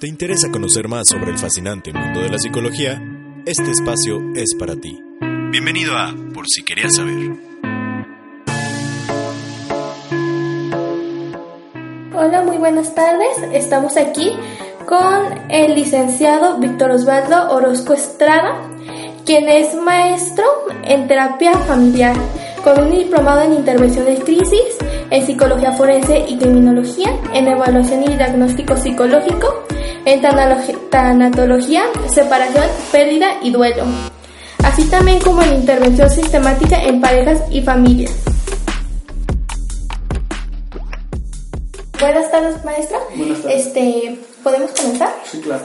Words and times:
¿Te 0.00 0.08
interesa 0.08 0.50
conocer 0.50 0.88
más 0.88 1.04
sobre 1.08 1.30
el 1.30 1.38
fascinante 1.38 1.92
mundo 1.92 2.20
de 2.20 2.28
la 2.28 2.38
psicología? 2.38 3.00
Este 3.46 3.70
espacio 3.70 4.32
es 4.34 4.52
para 4.58 4.74
ti. 4.74 5.00
Bienvenido 5.50 5.96
a 5.96 6.12
Por 6.34 6.46
si 6.48 6.64
querías 6.64 6.96
saber. 6.96 7.36
Hola, 12.12 12.42
muy 12.42 12.56
buenas 12.56 12.92
tardes. 12.96 13.38
Estamos 13.52 13.96
aquí 13.96 14.32
con 14.84 15.48
el 15.48 15.76
licenciado 15.76 16.58
Víctor 16.58 16.90
Osvaldo 16.90 17.52
Orozco 17.52 17.92
Estrada, 17.92 18.68
quien 19.24 19.48
es 19.48 19.76
maestro 19.76 20.44
en 20.82 21.06
terapia 21.06 21.52
familiar, 21.52 22.16
con 22.64 22.80
un 22.80 22.90
diplomado 22.90 23.42
en 23.42 23.54
intervención 23.54 24.06
de 24.06 24.16
crisis, 24.16 24.76
en 25.10 25.24
psicología 25.24 25.70
forense 25.72 26.18
y 26.28 26.36
criminología, 26.36 27.16
en 27.32 27.46
evaluación 27.46 28.02
y 28.02 28.16
diagnóstico 28.16 28.76
psicológico, 28.76 29.64
en 30.04 30.20
tanatología, 30.90 31.84
separación, 32.12 32.64
pérdida 32.92 33.38
y 33.42 33.50
duelo, 33.50 33.84
así 34.62 34.84
también 34.84 35.20
como 35.20 35.42
en 35.42 35.54
intervención 35.54 36.10
sistemática 36.10 36.82
en 36.82 37.00
parejas 37.00 37.42
y 37.50 37.62
familias. 37.62 38.12
Buenas 41.98 42.30
tardes, 42.30 42.64
maestra. 42.64 42.98
Buenas 43.16 43.40
tardes. 43.40 43.66
Este, 43.66 44.18
¿Podemos 44.42 44.72
comenzar? 44.72 45.14
Sí, 45.24 45.40
claro. 45.40 45.64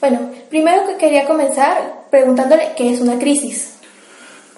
Bueno, 0.00 0.30
primero 0.48 0.86
que 0.86 0.96
quería 0.96 1.26
comenzar 1.26 2.06
preguntándole 2.10 2.72
qué 2.76 2.94
es 2.94 3.00
una 3.00 3.18
crisis. 3.18 3.74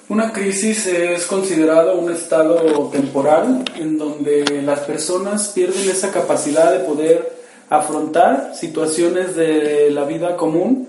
Una 0.08 0.32
crisis 0.32 0.86
es 0.86 1.26
considerado 1.26 1.98
un 1.98 2.12
estado 2.12 2.88
temporal 2.88 3.64
en 3.76 3.98
donde 3.98 4.62
las 4.64 4.80
personas 4.80 5.48
pierden 5.48 5.90
esa 5.90 6.10
capacidad 6.10 6.72
de 6.72 6.78
poder 6.80 7.37
afrontar 7.70 8.52
situaciones 8.54 9.36
de 9.36 9.90
la 9.90 10.04
vida 10.04 10.36
común 10.36 10.88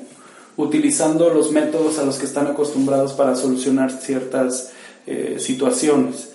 utilizando 0.58 1.30
los 1.30 1.52
métodos 1.52 2.00
a 2.00 2.04
los 2.04 2.18
que 2.18 2.26
están 2.26 2.48
acostumbrados 2.48 3.14
para 3.14 3.36
solucionar 3.36 3.92
ciertas 3.92 4.72
eh, 5.08 5.38
situaciones. 5.40 6.30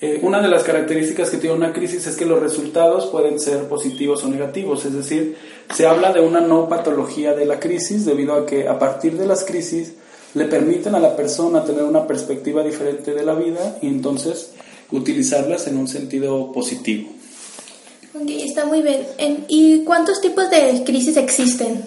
Eh, 0.00 0.18
una 0.22 0.42
de 0.42 0.48
las 0.48 0.64
características 0.64 1.30
que 1.30 1.36
tiene 1.36 1.54
una 1.54 1.72
crisis 1.72 2.08
es 2.08 2.16
que 2.16 2.26
los 2.26 2.40
resultados 2.40 3.06
pueden 3.06 3.38
ser 3.38 3.68
positivos 3.68 4.24
o 4.24 4.28
negativos, 4.28 4.84
es 4.84 4.94
decir, 4.94 5.36
se 5.72 5.86
habla 5.86 6.12
de 6.12 6.20
una 6.20 6.40
no 6.40 6.68
patología 6.68 7.34
de 7.34 7.46
la 7.46 7.60
crisis 7.60 8.04
debido 8.04 8.34
a 8.34 8.44
que 8.44 8.66
a 8.66 8.80
partir 8.80 9.16
de 9.16 9.26
las 9.26 9.44
crisis 9.44 9.92
le 10.34 10.46
permiten 10.46 10.96
a 10.96 10.98
la 10.98 11.14
persona 11.14 11.64
tener 11.64 11.84
una 11.84 12.04
perspectiva 12.04 12.64
diferente 12.64 13.14
de 13.14 13.24
la 13.24 13.34
vida 13.34 13.78
y 13.80 13.86
entonces 13.86 14.50
utilizarlas 14.90 15.68
en 15.68 15.78
un 15.78 15.86
sentido 15.86 16.50
positivo. 16.50 17.08
Ok, 18.14 18.28
está 18.28 18.66
muy 18.66 18.82
bien. 18.82 19.06
¿Y 19.48 19.84
cuántos 19.84 20.20
tipos 20.20 20.50
de 20.50 20.82
crisis 20.84 21.16
existen? 21.16 21.84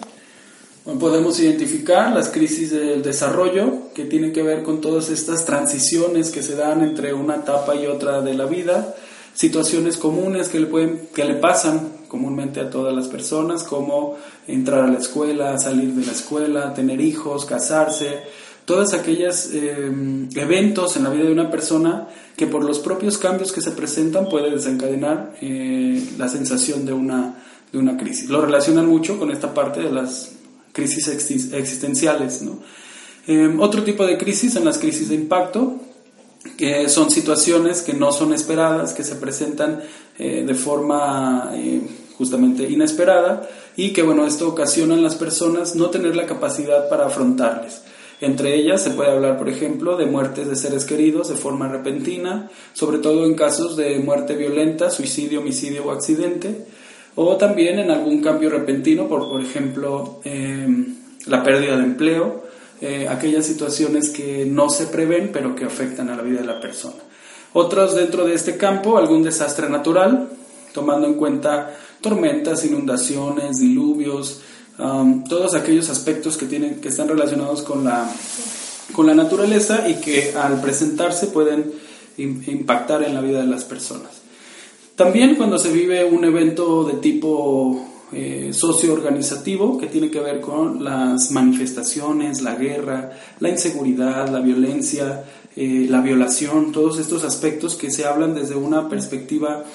podemos 1.00 1.40
identificar 1.40 2.14
las 2.14 2.30
crisis 2.30 2.70
del 2.70 3.02
desarrollo, 3.02 3.92
que 3.96 4.06
tienen 4.06 4.32
que 4.32 4.44
ver 4.44 4.62
con 4.62 4.82
todas 4.82 5.10
estas 5.10 5.44
transiciones 5.44 6.30
que 6.30 6.44
se 6.44 6.56
dan 6.56 6.84
entre 6.84 7.12
una 7.12 7.38
etapa 7.38 7.76
y 7.76 7.88
otra 7.88 8.22
de 8.22 8.36
la 8.36 8.46
vida, 8.46 8.96
situaciones 9.34 9.98
comunes 9.98 10.48
que 10.48 10.60
le, 10.60 10.68
pueden, 10.68 11.10
que 11.14 11.26
le 11.26 11.34
pasan 11.34 12.06
comúnmente 12.08 12.60
a 12.60 12.70
todas 12.70 12.96
las 12.96 13.08
personas, 13.08 13.64
como 13.64 14.16
entrar 14.48 14.84
a 14.84 14.88
la 14.88 15.00
escuela, 15.00 15.58
salir 15.58 15.92
de 15.94 16.06
la 16.06 16.12
escuela, 16.12 16.74
tener 16.76 17.02
hijos, 17.02 17.46
casarse, 17.46 18.20
todos 18.66 18.94
aquellos 18.94 19.54
em, 19.54 20.30
eventos 20.36 20.98
en 20.98 21.04
la 21.04 21.10
vida 21.10 21.26
de 21.26 21.32
una 21.32 21.50
persona 21.52 22.08
que 22.36 22.48
por 22.48 22.64
los 22.64 22.80
propios 22.80 23.18
cambios 23.18 23.52
que 23.52 23.62
se 23.62 23.72
presentan 23.72 24.28
puede 24.28 24.52
desencadenar 24.52 25.36
eh, 25.42 26.04
la 26.18 26.28
sensación 26.28 26.86
de 26.86 26.94
una, 26.94 27.36
de 27.72 27.78
una 27.78 27.98
crisis. 27.98 28.30
Lo 28.30 28.42
relacionan 28.42 28.88
mucho 28.88 29.18
con 29.18 29.32
esta 29.32 29.54
parte 29.54 29.82
de 29.82 29.92
las 29.92 30.32
crisis 30.74 31.08
existenciales. 31.08 32.42
¿no? 32.42 32.60
Em, 33.28 33.60
otro 33.60 33.84
tipo 33.84 34.06
de 34.06 34.18
crisis 34.18 34.54
son 34.54 34.66
las 34.66 34.78
crisis 34.78 35.10
de 35.10 35.16
impacto, 35.16 35.78
que 36.58 36.90
son 36.90 37.10
situaciones 37.10 37.82
que 37.82 37.94
no 37.94 38.12
son 38.12 38.34
esperadas, 38.34 38.94
que 38.94 39.04
se 39.04 39.16
presentan 39.16 39.82
eh, 40.20 40.44
de 40.46 40.54
forma 40.54 41.52
eh, 41.54 41.82
justamente 42.18 42.70
inesperada 42.70 43.50
y 43.76 43.94
que 43.94 44.04
bueno, 44.04 44.28
esto 44.28 44.48
ocasiona 44.48 44.94
en 44.94 45.04
las 45.04 45.16
personas 45.16 45.76
no 45.76 45.90
tener 45.90 46.16
la 46.16 46.26
capacidad 46.26 46.88
para 46.90 47.08
afrontarles. 47.08 47.82
Entre 48.22 48.56
ellas 48.56 48.82
se 48.82 48.92
puede 48.92 49.12
hablar, 49.12 49.38
por 49.38 49.50
ejemplo, 49.50 49.98
de 49.98 50.06
muertes 50.06 50.48
de 50.48 50.56
seres 50.56 50.86
queridos 50.86 51.30
de 51.30 51.36
forma 51.36 51.68
repentina, 51.68 52.50
sobre 52.74 53.00
todo 53.00 53.26
en 53.26 53.36
casos 53.36 53.76
de 53.76 54.00
muerte 54.00 54.36
violenta, 54.36 54.90
suicidio, 54.90 55.42
homicidio 55.42 55.86
o 55.86 55.92
accidente, 55.92 56.66
o 57.16 57.36
también 57.38 57.80
en 57.80 57.92
algún 57.92 58.22
cambio 58.22 58.50
repentino, 58.50 59.08
por, 59.08 59.30
por 59.30 59.42
ejemplo, 59.42 60.20
em, 60.24 60.96
la 61.28 61.44
pérdida 61.44 61.78
de 61.78 61.84
empleo, 61.84 62.44
eh, 62.82 63.08
aquellas 63.10 63.46
situaciones 63.46 64.10
que 64.10 64.46
no 64.46 64.70
se 64.70 64.88
prevén 64.88 65.32
pero 65.32 65.56
que 65.56 65.64
afectan 65.64 66.10
a 66.10 66.16
la 66.16 66.22
vida 66.22 66.42
de 66.42 66.48
la 66.48 66.60
persona. 66.60 67.02
Otros 67.54 67.96
dentro 67.96 68.26
de 68.26 68.34
este 68.34 68.58
campo, 68.58 68.98
algún 68.98 69.24
desastre 69.24 69.70
natural, 69.70 70.30
tomando 70.74 71.08
en 71.08 71.14
cuenta 71.14 71.74
tormentas, 72.02 72.66
inundaciones, 72.66 73.58
diluvios, 73.58 74.42
todos 74.78 75.56
aquellos 75.56 75.90
aspectos 75.90 76.38
que, 76.38 76.46
tienen, 76.46 76.82
que 76.82 76.90
están 76.90 77.08
relacionados 77.08 77.62
con 77.62 77.84
la, 77.84 78.10
con 78.94 79.08
la 79.08 79.16
naturaleza 79.16 79.88
y 79.88 79.96
que 79.96 80.34
al 80.36 80.62
presentarse 80.62 81.28
pueden 81.28 81.72
impactar 82.18 83.04
en 83.04 83.14
la 83.14 83.22
vida 83.22 83.42
de 83.42 83.48
las 83.48 83.64
personas. 83.64 84.12
También 84.96 85.36
cuando 85.36 85.58
se 85.58 85.72
vive 85.72 86.06
un 86.06 86.24
evento 86.24 86.86
de 86.86 86.94
tipo 86.94 87.86
eh, 88.14 88.52
socio-organizativo 88.54 89.78
que 89.78 89.88
tiene 89.88 90.10
que 90.10 90.20
ver 90.20 90.40
con 90.40 90.84
las 90.84 91.32
manifestaciones, 91.32 92.42
la 92.42 92.56
guerra, 92.56 93.12
la 93.40 93.50
inseguridad, 93.50 94.30
la 94.30 94.40
violencia, 94.40 95.26
eh, 95.56 95.88
la 95.90 96.02
violación, 96.02 96.72
todos 96.72 97.00
estos 97.00 97.24
aspectos 97.24 97.76
que 97.76 97.92
se 97.92 98.06
hablan 98.06 98.36
desde 98.36 98.56
una 98.56 98.88
perspectiva 98.88 99.66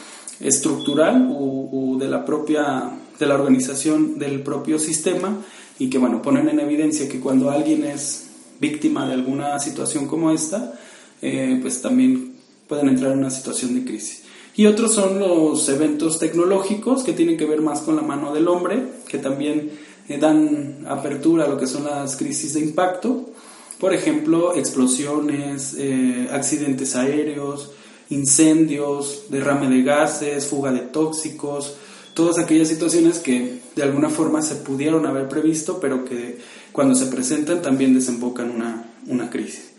estructural 0.40 1.28
o, 1.36 1.96
de 1.98 2.08
la 2.08 2.24
propia 2.24 2.90
de 3.20 3.26
la 3.26 3.36
organización 3.36 4.18
del 4.18 4.42
propio 4.42 4.80
sistema 4.80 5.38
y 5.78 5.88
que 5.88 5.98
bueno 5.98 6.20
ponen 6.22 6.48
en 6.48 6.58
evidencia 6.58 7.08
que 7.08 7.20
cuando 7.20 7.50
alguien 7.50 7.84
es 7.84 8.30
víctima 8.58 9.06
de 9.06 9.14
alguna 9.14 9.60
situación 9.60 10.08
como 10.08 10.32
esta 10.32 10.74
eh, 11.22 11.58
pues 11.62 11.80
también 11.80 12.32
pueden 12.66 12.88
entrar 12.88 13.12
en 13.12 13.20
una 13.20 13.30
situación 13.30 13.74
de 13.74 13.84
crisis 13.84 14.24
y 14.56 14.66
otros 14.66 14.92
son 14.94 15.18
los 15.18 15.68
eventos 15.68 16.18
tecnológicos 16.18 17.02
que 17.02 17.12
tienen 17.12 17.36
que 17.36 17.46
ver 17.46 17.62
más 17.62 17.80
con 17.80 17.96
la 17.96 18.02
mano 18.02 18.34
del 18.34 18.48
hombre, 18.48 18.82
que 19.08 19.18
también 19.18 19.70
eh, 20.08 20.18
dan 20.18 20.84
apertura 20.88 21.44
a 21.44 21.48
lo 21.48 21.56
que 21.56 21.66
son 21.66 21.84
las 21.84 22.16
crisis 22.16 22.54
de 22.54 22.60
impacto. 22.60 23.30
Por 23.78 23.94
ejemplo, 23.94 24.54
explosiones, 24.54 25.76
eh, 25.78 26.28
accidentes 26.32 26.96
aéreos, 26.96 27.70
incendios, 28.10 29.26
derrame 29.30 29.68
de 29.68 29.82
gases, 29.82 30.46
fuga 30.46 30.72
de 30.72 30.80
tóxicos, 30.80 31.76
todas 32.14 32.38
aquellas 32.38 32.68
situaciones 32.68 33.18
que 33.18 33.60
de 33.76 33.82
alguna 33.82 34.08
forma 34.08 34.42
se 34.42 34.56
pudieron 34.56 35.06
haber 35.06 35.28
previsto, 35.28 35.80
pero 35.80 36.04
que 36.04 36.38
cuando 36.72 36.94
se 36.94 37.06
presentan 37.06 37.62
también 37.62 37.94
desembocan 37.94 38.50
una, 38.50 38.92
una 39.06 39.30
crisis. 39.30 39.70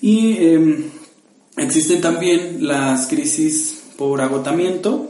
Y 0.00 0.36
em, 0.38 0.90
existen 1.56 2.00
también 2.00 2.66
las 2.66 3.06
crisis 3.06 3.82
por 3.96 4.20
agotamiento. 4.20 5.08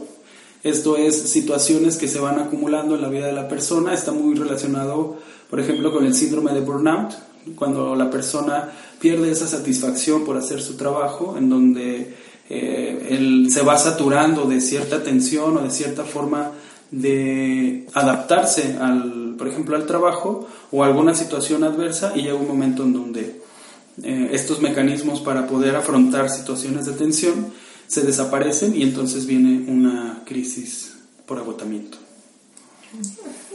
Esto 0.63 0.97
es 0.97 1.15
situaciones 1.29 1.97
que 1.97 2.07
se 2.07 2.19
van 2.19 2.39
acumulando 2.39 2.95
en 2.95 3.01
la 3.01 3.09
vida 3.09 3.27
de 3.27 3.33
la 3.33 3.47
persona. 3.47 3.93
Está 3.93 4.11
muy 4.11 4.35
relacionado, 4.35 5.17
por 5.49 5.59
ejemplo, 5.59 5.91
con 5.91 6.05
el 6.05 6.13
síndrome 6.13 6.53
de 6.53 6.61
burnout, 6.61 7.13
cuando 7.55 7.95
la 7.95 8.09
persona 8.09 8.71
pierde 8.99 9.31
esa 9.31 9.47
satisfacción 9.47 10.23
por 10.23 10.37
hacer 10.37 10.61
su 10.61 10.77
trabajo, 10.77 11.35
en 11.37 11.49
donde 11.49 12.13
eh, 12.49 13.07
él 13.09 13.47
se 13.49 13.61
va 13.61 13.77
saturando 13.77 14.45
de 14.45 14.61
cierta 14.61 15.03
tensión 15.03 15.57
o 15.57 15.61
de 15.61 15.71
cierta 15.71 16.03
forma 16.03 16.51
de 16.91 17.87
adaptarse, 17.93 18.77
al, 18.79 19.35
por 19.37 19.47
ejemplo, 19.47 19.75
al 19.75 19.85
trabajo 19.85 20.47
o 20.71 20.83
alguna 20.83 21.15
situación 21.15 21.63
adversa 21.63 22.13
y 22.15 22.21
llega 22.21 22.35
un 22.35 22.47
momento 22.47 22.83
en 22.83 22.93
donde 22.93 23.41
eh, 24.03 24.29
estos 24.31 24.61
mecanismos 24.61 25.21
para 25.21 25.47
poder 25.47 25.75
afrontar 25.75 26.29
situaciones 26.29 26.85
de 26.85 26.93
tensión 26.93 27.51
se 27.87 28.01
desaparecen 28.01 28.75
y 28.75 28.83
entonces 28.83 29.25
viene 29.25 29.71
una 29.71 30.21
crisis 30.25 30.93
por 31.25 31.37
agotamiento. 31.39 31.97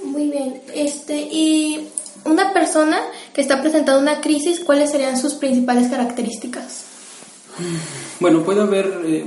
Muy 0.04 0.30
bien. 0.30 0.60
Este, 0.74 1.28
y 1.30 1.88
una 2.24 2.52
persona 2.52 2.98
que 3.32 3.40
está 3.40 3.60
presentando 3.60 4.00
una 4.00 4.20
crisis, 4.20 4.60
¿cuáles 4.60 4.90
serían 4.90 5.18
sus 5.18 5.34
principales 5.34 5.88
características? 5.88 6.84
Bueno, 8.20 8.42
puede 8.42 8.60
haber, 8.62 9.00
eh, 9.04 9.24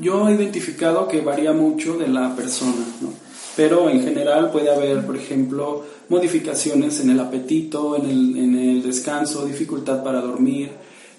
yo 0.00 0.28
he 0.28 0.34
identificado 0.34 1.08
que 1.08 1.20
varía 1.20 1.52
mucho 1.52 1.96
de 1.96 2.08
la 2.08 2.34
persona, 2.34 2.84
¿no? 3.00 3.24
pero 3.56 3.88
en 3.88 4.02
general 4.02 4.50
puede 4.50 4.70
haber, 4.70 5.04
por 5.06 5.16
ejemplo, 5.16 5.84
modificaciones 6.08 7.00
en 7.00 7.10
el 7.10 7.20
apetito, 7.20 7.96
en 7.96 8.10
el, 8.10 8.36
en 8.36 8.56
el 8.56 8.82
descanso, 8.82 9.46
dificultad 9.46 10.02
para 10.02 10.20
dormir, 10.20 10.72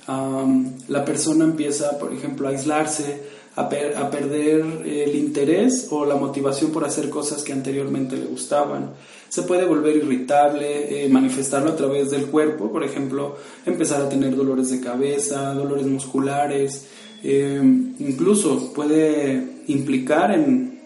la 0.07 1.05
persona 1.05 1.45
empieza, 1.45 1.97
por 1.97 2.13
ejemplo, 2.13 2.47
a 2.47 2.51
aislarse, 2.51 3.23
a, 3.55 3.69
perder 3.69 4.63
el 4.85 5.15
interés 5.15 5.87
o 5.89 6.05
la 6.05 6.15
motivación 6.15 6.71
por 6.71 6.83
hacer 6.83 7.09
cosas 7.09 7.43
que 7.43 7.53
anteriormente 7.53 8.17
le 8.17 8.25
gustaban. 8.25 8.91
Se 9.29 9.43
puede 9.43 9.65
volver 9.65 9.95
irritable, 9.97 11.05
eh, 11.05 11.09
manifestarlo 11.09 11.71
a 11.71 11.75
través 11.75 12.11
del 12.11 12.27
cuerpo, 12.27 12.71
por 12.71 12.83
ejemplo, 12.83 13.37
empezar 13.65 14.01
a 14.01 14.09
tener 14.09 14.35
dolores 14.35 14.69
de 14.69 14.81
cabeza, 14.81 15.53
dolores 15.53 15.87
musculares, 15.87 16.85
eh, 17.23 17.59
incluso 17.99 18.71
puede 18.73 19.63
implicar 19.67 20.31
en, 20.31 20.79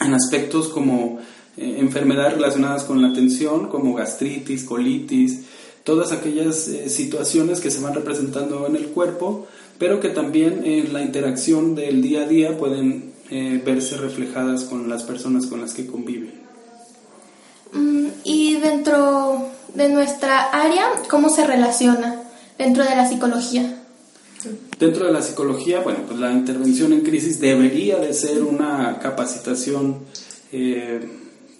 en 0.00 0.14
aspectos 0.14 0.68
como 0.68 1.18
eh, 1.56 1.76
enfermedades 1.78 2.34
relacionadas 2.34 2.84
con 2.84 3.00
la 3.02 3.08
atención, 3.08 3.68
como 3.68 3.94
gastritis, 3.94 4.64
colitis, 4.64 5.44
todas 5.90 6.12
aquellas 6.12 6.70
situaciones 6.86 7.58
que 7.58 7.72
se 7.72 7.80
van 7.80 7.94
representando 7.94 8.64
en 8.68 8.76
el 8.76 8.90
cuerpo 8.90 9.48
pero 9.80 9.98
que 9.98 10.10
también 10.10 10.60
en 10.66 10.92
la 10.92 11.00
interacción 11.00 11.74
del 11.74 12.02
día 12.02 12.24
a 12.24 12.26
día 12.26 12.58
pueden 12.58 13.14
eh, 13.30 13.62
verse 13.64 13.96
reflejadas 13.96 14.64
con 14.64 14.90
las 14.90 15.04
personas 15.04 15.46
con 15.46 15.62
las 15.62 15.72
que 15.72 15.86
conviven. 15.86 16.34
Mm, 17.72 18.08
y 18.22 18.56
dentro 18.56 19.48
de 19.74 19.88
nuestra 19.88 20.50
área, 20.50 20.84
¿cómo 21.08 21.30
se 21.30 21.46
relaciona 21.46 22.22
dentro 22.58 22.84
de 22.84 22.94
la 22.94 23.08
psicología? 23.08 23.82
Dentro 24.78 25.06
de 25.06 25.12
la 25.12 25.22
psicología, 25.22 25.80
bueno, 25.80 26.00
pues 26.06 26.20
la 26.20 26.30
intervención 26.30 26.92
en 26.92 27.00
crisis 27.00 27.40
debería 27.40 27.96
de 27.96 28.12
ser 28.12 28.42
una 28.42 28.98
capacitación 28.98 30.00
eh, 30.52 31.00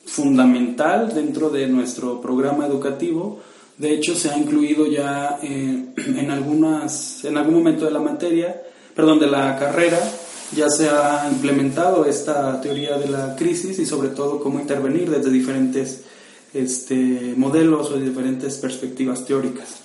fundamental 0.05 1.15
dentro 1.15 1.49
de 1.49 1.69
nuestro 1.69 2.21
programa 2.21 2.67
educativo 2.67 3.41
de 3.81 3.95
hecho, 3.95 4.15
se 4.15 4.29
ha 4.29 4.37
incluido 4.37 4.87
ya 4.87 5.39
eh, 5.43 5.87
en, 5.97 6.31
algunas, 6.31 7.25
en 7.25 7.39
algún 7.39 7.55
momento 7.55 7.87
de 7.87 7.91
la 7.91 7.99
materia, 7.99 8.63
perdón, 8.95 9.19
de 9.19 9.27
la 9.27 9.59
carrera, 9.59 9.99
ya 10.55 10.69
se 10.69 10.91
ha 10.91 11.27
implementado 11.33 12.05
esta 12.05 12.61
teoría 12.61 12.99
de 12.99 13.09
la 13.09 13.37
crisis 13.37 13.79
y 13.79 13.87
sobre 13.87 14.11
todo 14.11 14.39
cómo 14.39 14.61
intervenir 14.61 15.09
desde 15.09 15.31
diferentes 15.31 16.03
este, 16.53 17.33
modelos 17.39 17.91
o 17.91 17.97
diferentes 17.97 18.59
perspectivas 18.59 19.25
teóricas. 19.25 19.77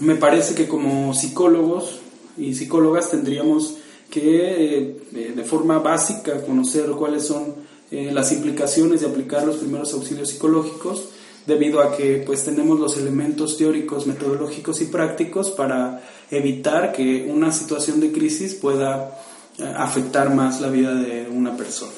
me 0.00 0.16
parece 0.16 0.56
que 0.56 0.66
como 0.66 1.14
psicólogos 1.14 2.00
y 2.36 2.54
psicólogas 2.54 3.10
tendríamos 3.10 3.76
que 4.10 4.96
eh, 5.12 5.32
de 5.36 5.44
forma 5.44 5.78
básica 5.78 6.42
conocer 6.42 6.90
cuáles 6.92 7.26
son 7.26 7.54
eh, 7.92 8.10
las 8.12 8.32
implicaciones 8.32 9.02
de 9.02 9.06
aplicar 9.06 9.46
los 9.46 9.56
primeros 9.56 9.92
auxilios 9.92 10.30
psicológicos 10.30 11.10
debido 11.46 11.80
a 11.80 11.96
que 11.96 12.22
pues 12.26 12.44
tenemos 12.44 12.78
los 12.78 12.96
elementos 12.96 13.56
teóricos, 13.56 14.06
metodológicos 14.06 14.80
y 14.82 14.86
prácticos 14.86 15.50
para 15.50 16.02
evitar 16.30 16.92
que 16.92 17.26
una 17.30 17.52
situación 17.52 18.00
de 18.00 18.12
crisis 18.12 18.54
pueda 18.54 19.16
eh, 19.58 19.72
afectar 19.76 20.34
más 20.34 20.60
la 20.60 20.68
vida 20.68 20.94
de 20.94 21.28
una 21.28 21.56
persona. 21.56 21.92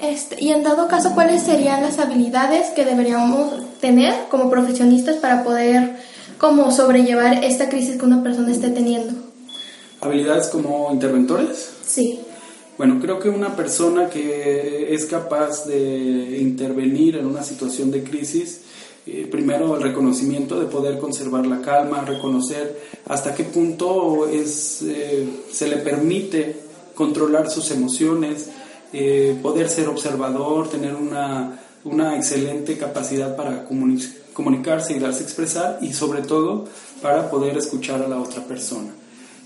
Este, 0.00 0.42
y 0.42 0.50
en 0.50 0.62
dado 0.62 0.88
caso, 0.88 1.12
¿cuáles 1.14 1.42
serían 1.42 1.82
las 1.82 1.98
habilidades 1.98 2.68
que 2.70 2.84
deberíamos 2.84 3.80
tener 3.80 4.14
como 4.30 4.50
profesionistas 4.50 5.16
para 5.16 5.42
poder 5.42 5.96
como 6.38 6.70
sobrellevar 6.70 7.42
esta 7.44 7.68
crisis 7.68 7.96
que 7.96 8.04
una 8.04 8.22
persona 8.22 8.52
esté 8.52 8.68
teniendo? 8.68 9.14
¿Habilidades 10.00 10.48
como 10.48 10.92
interventores? 10.92 11.70
Sí. 11.86 12.20
Bueno, 12.78 12.98
creo 13.00 13.18
que 13.18 13.30
una 13.30 13.56
persona 13.56 14.10
que 14.10 14.92
es 14.92 15.06
capaz 15.06 15.64
de 15.66 16.38
intervenir 16.38 17.16
en 17.16 17.24
una 17.24 17.42
situación 17.42 17.90
de 17.90 18.02
crisis, 18.02 18.60
eh, 19.06 19.26
primero 19.30 19.76
el 19.76 19.82
reconocimiento 19.82 20.60
de 20.60 20.66
poder 20.66 20.98
conservar 20.98 21.46
la 21.46 21.62
calma, 21.62 22.02
reconocer 22.02 22.78
hasta 23.06 23.34
qué 23.34 23.44
punto 23.44 24.28
es, 24.28 24.82
eh, 24.82 25.26
se 25.50 25.68
le 25.68 25.78
permite 25.78 26.56
controlar 26.94 27.50
sus 27.50 27.70
emociones, 27.70 28.50
eh, 28.92 29.38
poder 29.42 29.70
ser 29.70 29.88
observador, 29.88 30.68
tener 30.68 30.96
una, 30.96 31.58
una 31.84 32.16
excelente 32.16 32.76
capacidad 32.76 33.36
para 33.36 33.64
comunicarse 34.34 34.94
y 34.94 34.98
darse 34.98 35.20
a 35.20 35.22
expresar 35.22 35.78
y 35.80 35.94
sobre 35.94 36.20
todo 36.20 36.66
para 37.00 37.30
poder 37.30 37.56
escuchar 37.56 38.02
a 38.02 38.08
la 38.08 38.20
otra 38.20 38.44
persona. 38.44 38.92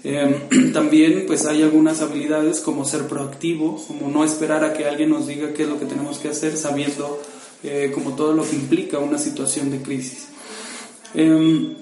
Em, 0.03 0.73
también 0.73 1.25
pues 1.27 1.47
hay 1.47 1.63
algunas 1.63 2.01
habilidades 2.01 2.61
como 2.61 2.85
ser 2.85 3.07
proactivo, 3.07 3.83
como 3.87 4.09
no 4.09 4.25
esperar 4.25 4.65
a 4.65 4.73
que 4.73 4.87
alguien 4.87 5.11
nos 5.11 5.27
diga 5.27 5.53
qué 5.53 5.65
es 5.65 5.69
lo 5.69 5.79
que 5.79 5.87
tenemos 5.87 6.19
que 6.19 6.29
hacer 6.29 6.57
sabiendo 6.57 7.21
eh, 7.63 7.91
como 7.95 8.15
todo 8.15 8.33
lo 8.33 8.45
que 8.49 8.57
implica 8.57 8.99
una 8.99 9.19
situación 9.19 9.71
de 9.71 9.83
crisis. 9.83 10.29
Em, 11.15 11.75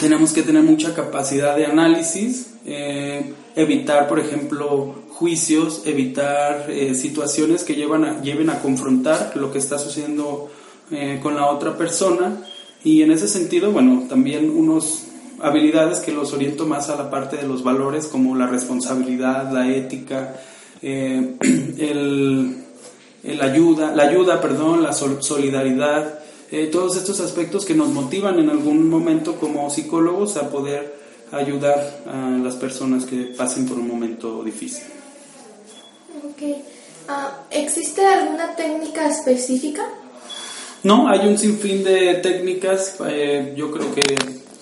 tenemos 0.00 0.32
que 0.32 0.42
tener 0.42 0.62
mucha 0.62 0.94
capacidad 0.94 1.56
de 1.56 1.66
análisis, 1.66 2.54
eh, 2.64 3.32
evitar 3.56 4.08
por 4.08 4.20
ejemplo 4.20 4.94
juicios, 5.10 5.82
evitar 5.84 6.70
eh, 6.70 6.94
situaciones 6.94 7.64
que 7.64 7.74
llevan 7.74 8.22
lleven 8.22 8.48
a 8.48 8.60
confrontar 8.60 9.32
lo 9.36 9.52
que 9.52 9.58
está 9.58 9.78
sucediendo 9.78 10.50
con 11.22 11.36
la 11.36 11.46
otra 11.46 11.78
persona 11.78 12.42
y 12.82 13.02
en 13.02 13.12
ese 13.12 13.28
sentido, 13.28 13.70
bueno, 13.70 14.06
también 14.08 14.50
unos 14.50 15.04
habilidades 15.40 16.00
que 16.00 16.12
los 16.12 16.32
oriento 16.32 16.66
más 16.66 16.88
a 16.90 16.96
la 16.96 17.10
parte 17.10 17.36
de 17.36 17.46
los 17.46 17.62
valores 17.62 18.06
como 18.06 18.36
la 18.36 18.46
responsabilidad, 18.46 19.50
la 19.52 19.68
ética, 19.68 20.36
eh, 20.82 21.36
el, 21.78 23.40
ayuda, 23.40 23.94
la 23.94 24.04
ayuda, 24.04 24.40
perdón, 24.40 24.82
la 24.82 24.92
solidaridad, 24.92 26.20
eh, 26.50 26.66
todos 26.66 26.96
estos 26.96 27.20
aspectos 27.20 27.64
que 27.64 27.74
nos 27.74 27.88
motivan 27.88 28.38
en 28.38 28.50
algún 28.50 28.88
momento 28.88 29.36
como 29.36 29.70
psicólogos 29.70 30.36
a 30.36 30.50
poder 30.50 31.00
ayudar 31.32 32.02
a 32.06 32.38
las 32.42 32.56
personas 32.56 33.04
que 33.04 33.32
pasen 33.36 33.66
por 33.66 33.78
un 33.78 33.86
momento 33.86 34.42
difícil. 34.42 34.84
Okay. 36.32 36.62
Ah, 37.08 37.44
¿Existe 37.50 38.04
alguna 38.04 38.54
técnica 38.56 39.08
específica? 39.08 39.86
No, 40.82 41.08
hay 41.08 41.28
un 41.28 41.36
sinfín 41.36 41.84
de 41.84 42.14
técnicas. 42.14 42.96
Eh, 43.06 43.54
yo 43.56 43.70
creo 43.70 43.94
que 43.94 44.02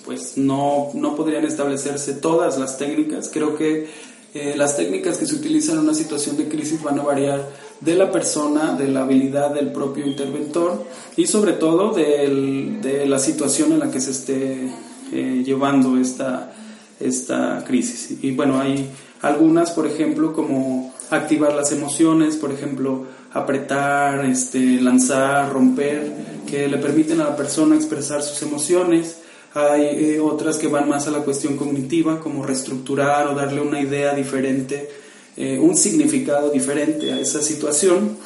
pues 0.08 0.38
no, 0.38 0.88
no 0.94 1.14
podrían 1.14 1.44
establecerse 1.44 2.14
todas 2.14 2.56
las 2.56 2.78
técnicas. 2.78 3.28
Creo 3.30 3.54
que 3.58 3.86
eh, 4.32 4.54
las 4.56 4.74
técnicas 4.74 5.18
que 5.18 5.26
se 5.26 5.34
utilizan 5.34 5.76
en 5.76 5.82
una 5.82 5.92
situación 5.92 6.38
de 6.38 6.48
crisis 6.48 6.82
van 6.82 6.98
a 6.98 7.02
variar 7.02 7.46
de 7.82 7.94
la 7.94 8.10
persona, 8.10 8.72
de 8.72 8.88
la 8.88 9.02
habilidad 9.02 9.50
del 9.50 9.70
propio 9.70 10.06
interventor 10.06 10.82
y 11.14 11.26
sobre 11.26 11.52
todo 11.52 11.92
de 11.92 13.04
la 13.06 13.18
situación 13.18 13.72
en 13.72 13.80
la 13.80 13.90
que 13.90 14.00
se 14.00 14.12
esté 14.12 14.70
eh, 15.12 15.42
llevando 15.44 15.98
esta, 15.98 16.54
esta 16.98 17.62
crisis. 17.66 18.16
Y 18.22 18.30
bueno, 18.32 18.58
hay 18.58 18.88
algunas, 19.20 19.72
por 19.72 19.86
ejemplo, 19.86 20.32
como 20.32 20.94
activar 21.10 21.54
las 21.54 21.70
emociones, 21.70 22.36
por 22.36 22.50
ejemplo, 22.50 23.04
apretar, 23.34 24.24
este, 24.24 24.80
lanzar, 24.80 25.52
romper, 25.52 26.10
que 26.48 26.66
le 26.66 26.78
permiten 26.78 27.20
a 27.20 27.24
la 27.24 27.36
persona 27.36 27.76
expresar 27.76 28.22
sus 28.22 28.40
emociones. 28.40 29.18
Hay 29.54 29.82
eh, 29.82 30.20
otras 30.20 30.58
que 30.58 30.68
van 30.68 30.88
más 30.88 31.06
a 31.06 31.10
la 31.10 31.20
cuestión 31.20 31.56
cognitiva, 31.56 32.20
como 32.20 32.44
reestructurar 32.44 33.28
o 33.28 33.34
darle 33.34 33.60
una 33.60 33.80
idea 33.80 34.14
diferente, 34.14 34.90
eh, 35.36 35.58
un 35.58 35.74
significado 35.76 36.50
diferente 36.50 37.12
a 37.12 37.20
esa 37.20 37.40
situación. 37.40 38.18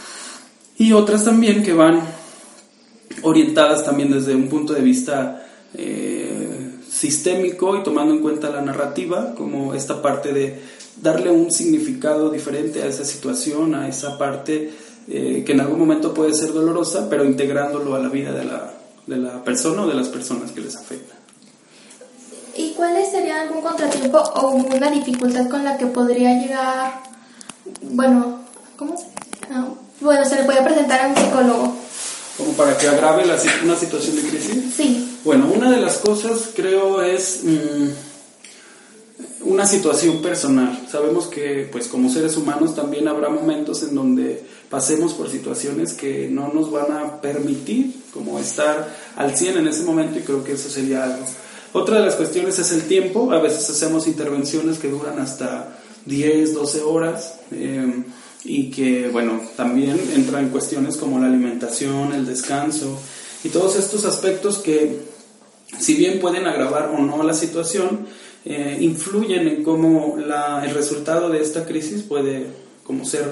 Y 0.79 0.93
otras 0.93 1.25
también 1.25 1.63
que 1.63 1.73
van 1.73 2.01
orientadas 3.23 3.85
también 3.85 4.11
desde 4.11 4.35
un 4.35 4.49
punto 4.49 4.73
de 4.73 4.81
vista 4.81 5.47
eh, 5.75 6.73
sistémico 6.91 7.77
y 7.77 7.85
tomando 7.85 8.13
en 8.15 8.21
cuenta 8.21 8.51
la 8.51 8.61
narrativa, 8.61 9.35
como 9.37 9.75
esta 9.75 10.03
parte 10.03 10.33
de 10.33 10.61
darle 11.01 11.31
un 11.31 11.53
significado 11.53 12.31
diferente 12.31 12.83
a 12.83 12.87
esa 12.87 13.05
situación, 13.05 13.75
a 13.75 13.89
esa 13.89 14.19
parte 14.19 14.71
que 15.07 15.45
en 15.49 15.61
algún 15.61 15.81
momento 15.81 16.15
puede 16.15 16.33
ser 16.33 16.53
dolorosa, 16.53 17.09
pero 17.11 17.25
integrándolo 17.25 17.97
a 17.97 17.99
la 17.99 18.09
vida 18.09 18.33
de 18.33 18.45
la, 18.45 18.73
de 19.07 19.17
la 19.17 19.43
persona 19.43 19.83
o 19.83 19.87
de 19.87 19.95
las 19.95 20.09
personas 20.09 20.53
que 20.53 20.61
les 20.61 20.77
afecta. 20.77 21.15
¿Y 22.57 22.73
cuáles 22.73 23.11
serían 23.11 23.49
algún 23.49 23.63
contratiempo 23.63 24.19
o 24.19 24.51
una 24.51 24.91
dificultad 24.91 25.49
con 25.49 25.65
la 25.65 25.79
que 25.79 25.87
podría 25.87 26.35
llegar, 26.35 27.03
bueno, 27.83 28.41
¿cómo 28.77 28.97
se 28.97 29.07
ah, 29.51 29.67
Bueno, 30.01 30.25
se 30.25 30.37
le 30.37 30.45
puede 30.45 30.63
presentar 30.63 31.01
a 31.01 31.09
un 31.09 31.17
psicólogo. 31.17 31.77
¿Como 32.37 32.53
para 32.53 32.77
que 32.77 32.89
agrave 32.89 33.25
la, 33.25 33.37
una 33.65 33.77
situación 33.77 34.17
de 34.17 34.23
crisis? 34.23 34.75
Sí. 34.77 35.19
Bueno, 35.25 35.51
una 35.55 35.71
de 35.71 35.79
las 35.79 35.99
cosas 35.99 36.51
creo 36.55 37.03
es 37.03 37.41
mm, 37.45 37.89
una 39.53 39.67
situación 39.67 40.23
personal. 40.23 40.87
Sabemos 40.91 41.27
que 41.27 41.69
pues 41.71 41.87
como 41.87 42.11
seres 42.11 42.37
humanos 42.37 42.75
también 42.75 43.07
habrá 43.07 43.29
momentos 43.29 43.83
en 43.83 43.95
donde 43.95 44.43
pasemos 44.71 45.13
por 45.13 45.29
situaciones 45.29 45.93
que 45.93 46.29
no 46.29 46.49
nos 46.49 46.71
van 46.73 46.91
a 46.91 47.21
permitir 47.21 47.95
como 48.15 48.39
estar 48.39 48.89
al 49.17 49.37
100 49.37 49.59
en 49.59 49.69
ese 49.69 49.83
momento 49.83 50.19
y 50.19 50.23
creo 50.23 50.43
que 50.43 50.53
eso 50.53 50.71
sería 50.71 51.05
algo. 51.05 51.27
Otra 51.75 51.99
de 51.99 52.07
las 52.07 52.17
cuestiones 52.17 52.59
es 52.59 52.73
el 52.73 52.83
tiempo. 52.83 53.31
A 53.33 53.41
veces 53.41 53.69
hacemos 53.69 54.07
intervenciones 54.07 54.79
que 54.79 54.89
duran 54.89 55.19
hasta 55.19 55.79
10, 56.07 56.55
12 56.55 56.83
horas 56.83 57.35
eh, 57.51 58.05
y 58.45 58.71
que, 58.71 59.09
bueno, 59.09 59.41
también 59.55 60.01
entran 60.15 60.45
en 60.45 60.51
cuestiones 60.51 60.97
como 60.97 61.19
la 61.19 61.27
alimentación, 61.27 62.13
el 62.15 62.25
descanso 62.25 62.99
y 63.45 63.51
todos 63.51 63.77
estos 63.77 64.05
aspectos 64.07 64.59
que, 64.59 65.01
si 65.79 65.95
bien 65.95 66.21
pueden 66.21 66.47
agravar 66.47 66.91
o 66.97 67.03
no 67.03 67.23
la 67.23 67.35
situación, 67.35 68.07
eh, 68.45 68.79
influyen 68.81 69.47
en 69.47 69.63
cómo 69.63 70.17
el 70.19 70.75
resultado 70.75 71.29
de 71.29 71.41
esta 71.41 71.65
crisis 71.65 72.03
puede 72.03 72.47
como 72.85 73.05
ser 73.05 73.25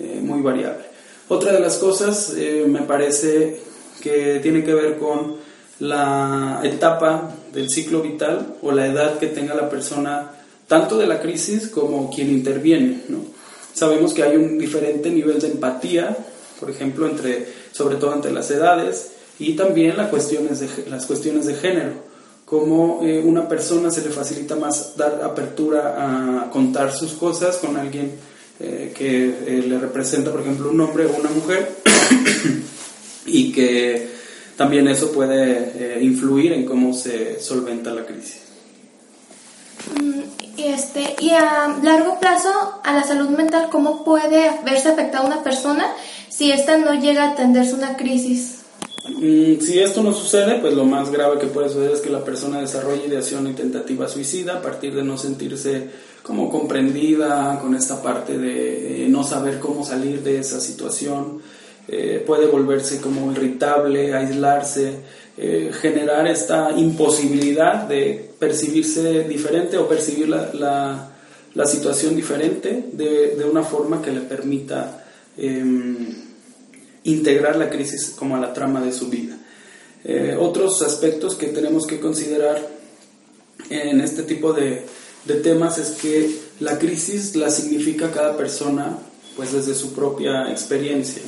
eh, 0.00 0.20
muy 0.20 0.42
variable. 0.42 0.84
Otra 1.28 1.52
de 1.52 1.60
las 1.60 1.76
cosas 1.76 2.34
eh, 2.36 2.64
me 2.66 2.82
parece 2.82 3.60
que 4.02 4.40
tiene 4.42 4.64
que 4.64 4.74
ver 4.74 4.98
con 4.98 5.36
la 5.78 6.60
etapa 6.64 7.34
del 7.52 7.70
ciclo 7.70 8.02
vital 8.02 8.56
o 8.62 8.72
la 8.72 8.86
edad 8.86 9.18
que 9.18 9.28
tenga 9.28 9.54
la 9.54 9.70
persona, 9.70 10.32
tanto 10.66 10.98
de 10.98 11.06
la 11.06 11.20
crisis 11.20 11.68
como 11.68 12.10
quien 12.10 12.30
interviene. 12.30 13.02
Sabemos 13.72 14.12
que 14.12 14.24
hay 14.24 14.36
un 14.36 14.58
diferente 14.58 15.08
nivel 15.08 15.40
de 15.40 15.48
empatía, 15.48 16.16
por 16.58 16.68
ejemplo, 16.68 17.06
entre, 17.06 17.46
sobre 17.70 17.94
todo 17.94 18.12
entre 18.12 18.32
las 18.32 18.50
edades, 18.50 19.12
y 19.38 19.54
también 19.54 19.96
las 19.96 20.08
cuestiones 20.08 20.58
de, 20.58 20.90
las 20.90 21.06
cuestiones 21.06 21.46
de 21.46 21.54
género 21.54 22.07
cómo 22.48 23.00
eh, 23.02 23.20
una 23.22 23.46
persona 23.46 23.90
se 23.90 24.02
le 24.02 24.10
facilita 24.10 24.56
más 24.56 24.96
dar 24.96 25.20
apertura 25.22 26.42
a 26.44 26.50
contar 26.50 26.92
sus 26.92 27.12
cosas 27.12 27.58
con 27.58 27.76
alguien 27.76 28.12
eh, 28.58 28.92
que 28.96 29.24
eh, 29.26 29.64
le 29.66 29.78
representa, 29.78 30.30
por 30.30 30.40
ejemplo, 30.40 30.70
un 30.70 30.80
hombre 30.80 31.06
o 31.06 31.16
una 31.16 31.30
mujer, 31.30 31.76
y 33.26 33.52
que 33.52 34.08
también 34.56 34.88
eso 34.88 35.12
puede 35.12 36.02
influir 36.02 36.52
en 36.52 36.64
cómo 36.64 36.94
se 36.94 37.38
solventa 37.40 37.92
la 37.92 38.04
crisis. 38.06 38.40
Mm, 40.00 40.20
este, 40.56 41.16
y 41.20 41.30
a 41.30 41.78
largo 41.82 42.18
plazo, 42.18 42.80
a 42.82 42.94
la 42.94 43.04
salud 43.04 43.28
mental, 43.28 43.68
¿cómo 43.70 44.04
puede 44.04 44.50
verse 44.64 44.88
afectada 44.88 45.26
una 45.26 45.44
persona 45.44 45.86
si 46.30 46.50
ésta 46.50 46.78
no 46.78 46.94
llega 46.94 47.24
a 47.24 47.30
atenderse 47.32 47.74
una 47.74 47.96
crisis? 47.96 48.57
Mm, 49.08 49.60
si 49.60 49.78
esto 49.78 50.02
no 50.02 50.12
sucede, 50.12 50.58
pues 50.60 50.74
lo 50.74 50.84
más 50.84 51.10
grave 51.10 51.38
que 51.38 51.46
puede 51.46 51.68
suceder 51.68 51.92
es 51.92 52.00
que 52.00 52.10
la 52.10 52.24
persona 52.24 52.60
desarrolle 52.60 53.06
ideación 53.06 53.46
y 53.48 53.54
tentativa 53.54 54.08
suicida 54.08 54.58
a 54.58 54.62
partir 54.62 54.94
de 54.94 55.02
no 55.02 55.16
sentirse 55.16 55.88
como 56.22 56.50
comprendida 56.50 57.58
con 57.60 57.74
esta 57.74 58.02
parte 58.02 58.36
de 58.36 59.06
no 59.08 59.24
saber 59.24 59.58
cómo 59.58 59.84
salir 59.84 60.22
de 60.22 60.38
esa 60.38 60.60
situación. 60.60 61.40
Eh, 61.90 62.22
puede 62.26 62.46
volverse 62.46 63.00
como 63.00 63.32
irritable, 63.32 64.12
aislarse, 64.14 64.92
eh, 65.38 65.70
generar 65.72 66.26
esta 66.26 66.72
imposibilidad 66.72 67.88
de 67.88 68.30
percibirse 68.38 69.24
diferente 69.24 69.78
o 69.78 69.88
percibir 69.88 70.28
la, 70.28 70.50
la, 71.54 71.64
situación 71.64 72.14
diferente 72.14 72.84
de, 72.92 73.36
de, 73.36 73.44
una 73.44 73.62
forma 73.62 74.02
que 74.02 74.12
le 74.12 74.20
permita 74.20 75.02
em, 75.36 76.27
integrar 77.08 77.56
la 77.56 77.70
crisis 77.70 78.10
como 78.16 78.36
a 78.36 78.40
la 78.40 78.52
trama 78.52 78.80
de 78.80 78.92
su 78.92 79.08
vida. 79.08 79.36
Eh, 80.04 80.36
otros 80.38 80.82
aspectos 80.82 81.34
que 81.34 81.48
tenemos 81.48 81.86
que 81.86 82.00
considerar 82.00 82.68
en 83.70 84.00
este 84.00 84.22
tipo 84.22 84.52
de, 84.52 84.84
temas 85.42 85.76
es 85.76 85.90
que 85.90 86.38
la 86.60 86.78
crisis 86.78 87.36
la 87.36 87.50
significa 87.50 88.10
cada 88.10 88.34
persona 88.36 88.98
pues 89.36 89.52
desde 89.52 89.74
su 89.74 89.92
propia 89.92 90.50
experiencia. 90.50 91.22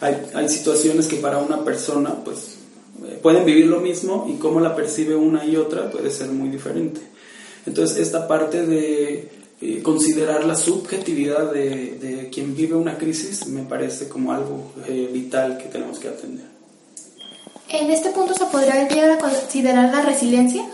Hay, 0.00 0.48
situaciones 0.48 1.06
que 1.06 1.16
para 1.16 1.38
una 1.38 1.64
persona 1.64 2.24
pues 2.24 2.56
eh, 3.06 3.18
pueden 3.22 3.44
vivir 3.44 3.66
lo 3.66 3.80
mismo 3.80 4.26
y 4.30 4.38
cómo 4.38 4.60
la 4.60 4.74
percibe 4.74 5.14
una 5.14 5.44
y 5.44 5.56
otra 5.56 5.90
puede 5.90 6.10
ser 6.10 6.28
muy 6.28 6.48
diferente. 6.48 7.00
Entonces 7.66 7.98
esta 7.98 8.26
parte 8.26 8.66
de 8.66 9.28
considerar 9.82 10.44
la 10.44 10.56
subjetividad 10.56 11.52
de, 11.52 12.28
quien 12.32 12.54
vive 12.54 12.74
una 12.74 12.98
crisis 12.98 13.46
me 13.46 13.62
parece 13.62 14.08
como 14.08 14.32
algo 14.32 14.72
eh, 14.86 15.08
vital 15.12 15.58
que 15.58 15.64
tenemos 15.64 15.98
que 15.98 16.08
atender. 16.08 16.46
¿En 17.70 17.90
este 17.90 18.10
punto 18.10 18.34
se 18.34 18.44
podría 18.46 18.88
llegar 18.88 19.10
a 19.12 19.18
considerar 19.18 19.92
la 19.92 20.02
resiliencia? 20.02 20.64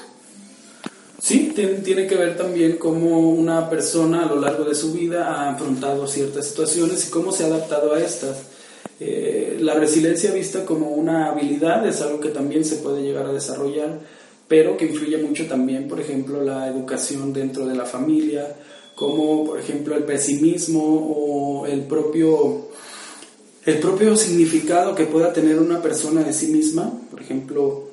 Sí, 1.21 1.53
tiene, 1.55 2.07
que 2.07 2.17
ver 2.17 2.37
también 2.37 2.79
cómo 2.79 3.31
una 3.31 3.69
persona 3.69 4.25
a 4.25 4.27
lo 4.27 4.41
largo 4.41 4.65
de 4.65 4.75
su 4.75 4.93
vida 4.93 5.29
ha 5.29 5.51
afrontado 5.51 6.07
ciertas 6.07 6.47
situaciones 6.47 7.07
y 7.07 7.11
cómo 7.11 7.31
se 7.31 7.45
ha 7.45 7.47
adaptado 7.49 7.95
a 7.95 8.01
estas. 8.01 8.39
Eh, 8.99 9.59
la 9.61 9.75
resiliencia 9.75 10.33
vista 10.33 10.65
como 10.65 10.89
una 10.89 11.27
habilidad 11.27 11.87
es 11.87 12.01
algo 12.01 12.21
que 12.21 12.31
también 12.31 12.65
se 12.65 12.77
puede 12.77 13.03
llegar 13.03 13.27
a 13.27 13.33
desarrollar, 13.33 14.01
pero 14.51 14.77
que 14.77 14.87
influye 14.87 15.17
mucho 15.17 15.47
también, 15.47 15.87
por 15.87 16.01
ejemplo, 16.01 16.43
la 16.43 16.67
educación 16.67 17.33
dentro 17.33 17.69
de 17.69 17.77
la 17.77 17.85
familia, 17.85 18.57
como 18.97 19.45
por 19.45 19.61
ejemplo 19.61 19.95
el 19.95 20.03
pesimismo 20.03 20.83
o 20.83 21.67
el 21.67 21.83
propio, 21.83 22.67
el 23.65 23.79
propio 23.79 24.17
significado 24.17 24.97
que 24.97 25.07
pueda 25.07 25.33
tener 25.33 25.61
una 25.61 25.81
persona 25.81 26.25
de 26.25 26.33
sí 26.33 26.49
misma, 26.49 26.93
por 27.13 27.23
ejemplo, 27.23 27.91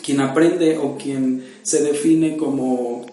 quien 0.00 0.20
aprende 0.20 0.78
o 0.78 0.96
quien 0.96 1.44
se 1.62 1.82
define 1.82 2.36
como 2.36 3.04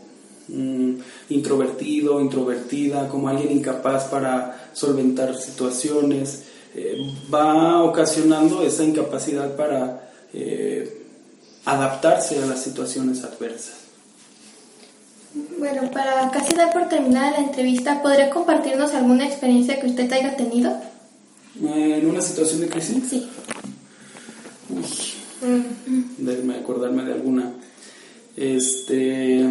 mm, 0.47 0.93
introvertido, 1.29 2.21
introvertida, 2.21 3.09
como 3.09 3.27
alguien 3.27 3.53
incapaz 3.53 4.03
para 4.03 4.69
solventar 4.73 5.35
situaciones, 5.35 6.43
eh, 6.75 6.95
va 7.33 7.81
ocasionando 7.81 8.61
esa 8.61 8.83
incapacidad 8.83 9.55
para 9.55 10.11
eh, 10.31 10.96
adaptarse 11.67 12.41
a 12.41 12.45
las 12.45 12.63
situaciones 12.63 13.23
adversas. 13.23 13.75
Bueno, 15.59 15.91
para 15.91 16.31
casi 16.31 16.55
dar 16.55 16.71
por 16.71 16.87
terminada 16.87 17.31
la 17.31 17.39
entrevista, 17.39 18.01
¿podría 18.01 18.29
compartirnos 18.29 18.93
alguna 18.93 19.27
experiencia 19.27 19.79
que 19.79 19.87
usted 19.87 20.11
haya 20.13 20.35
tenido? 20.37 20.79
¿En 21.61 22.09
una 22.09 22.21
situación 22.21 22.61
de 22.61 22.69
crisis? 22.69 23.03
Sí. 23.09 23.29
Uy, 24.69 25.47
mm. 25.47 26.03
déjeme 26.19 26.55
acordarme 26.55 27.03
de 27.03 27.13
alguna. 27.13 27.51
Este. 28.37 29.45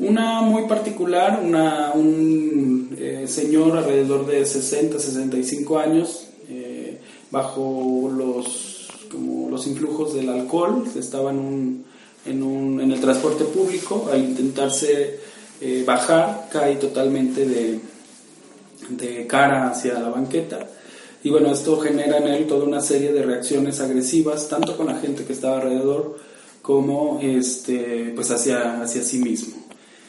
Una 0.00 0.42
muy 0.42 0.66
particular, 0.66 1.40
una, 1.42 1.92
un 1.92 2.96
eh, 2.98 3.26
señor 3.28 3.76
alrededor 3.76 4.26
de 4.26 4.44
60, 4.44 4.98
65 4.98 5.78
años, 5.78 6.23
bajo 7.34 8.10
los 8.16 8.88
como 9.10 9.50
los 9.50 9.66
influjos 9.66 10.14
del 10.14 10.28
alcohol, 10.28 10.84
estaba 10.96 11.30
en, 11.30 11.38
un, 11.38 11.84
en, 12.26 12.42
un, 12.42 12.80
en 12.80 12.90
el 12.90 13.00
transporte 13.00 13.44
público, 13.44 14.08
al 14.10 14.20
intentarse 14.20 15.20
eh, 15.60 15.84
bajar, 15.86 16.48
cae 16.50 16.76
totalmente 16.76 17.46
de, 17.46 17.80
de 18.88 19.26
cara 19.26 19.70
hacia 19.70 19.94
la 19.94 20.08
banqueta. 20.08 20.66
Y 21.22 21.30
bueno, 21.30 21.52
esto 21.52 21.78
genera 21.78 22.18
en 22.18 22.28
él 22.28 22.46
toda 22.46 22.64
una 22.64 22.80
serie 22.80 23.12
de 23.12 23.22
reacciones 23.22 23.80
agresivas, 23.80 24.48
tanto 24.48 24.76
con 24.76 24.86
la 24.86 24.96
gente 24.96 25.24
que 25.24 25.32
estaba 25.32 25.56
alrededor 25.56 26.16
como 26.60 27.20
este, 27.22 28.12
pues 28.14 28.30
hacia, 28.30 28.82
hacia 28.82 29.02
sí 29.02 29.18
mismo. 29.18 29.54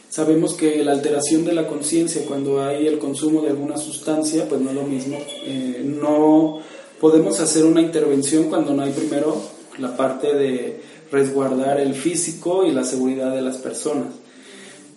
Sabemos 0.10 0.54
que 0.54 0.84
la 0.84 0.94
alteración 0.94 1.44
de 1.46 1.54
la 1.54 1.68
conciencia 1.68 2.26
cuando 2.26 2.64
hay 2.64 2.88
el 2.88 3.00
consumo 3.00 3.42
de 3.42 3.50
alguna 3.50 3.78
sustancia, 3.78 4.48
pues 4.48 4.62
no 4.62 4.70
es 4.70 4.76
lo 4.76 4.84
mismo. 4.84 5.18
Eh, 5.20 5.84
no 5.84 6.62
podemos 7.00 7.40
hacer 7.40 7.66
una 7.66 7.82
intervención 7.82 8.46
cuando 8.46 8.74
no 8.74 8.84
hay 8.84 8.92
primero 8.92 9.42
la 9.78 9.96
parte 9.96 10.34
de 10.34 10.82
resguardar 11.12 11.80
el 11.80 11.94
físico 11.94 12.66
y 12.66 12.72
la 12.72 12.84
seguridad 12.84 13.34
de 13.34 13.42
las 13.42 13.58
personas. 13.58 14.14